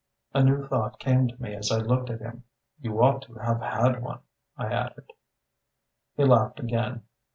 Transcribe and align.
A 0.33 0.43
new 0.43 0.65
thought 0.67 0.97
came 0.97 1.27
to 1.27 1.39
me 1.39 1.53
as 1.53 1.71
I 1.71 1.77
looked 1.77 2.09
at 2.09 2.21
him. 2.21 2.43
"You 2.79 3.03
ought 3.03 3.21
to 3.27 3.35
have 3.35 3.61
had 3.61 4.01
one," 4.01 4.21
I 4.57 4.73
added. 4.73 5.11
He 6.17 6.23
laughed 6.25 6.59
again. 6.59 7.03